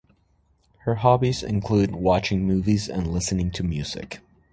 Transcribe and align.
Her 0.79 0.95
hobbies 0.95 1.43
include 1.43 1.93
watching 1.93 2.43
movies 2.43 2.89
and 2.89 3.05
listening 3.13 3.51
to 3.51 3.63
music. 3.63 4.19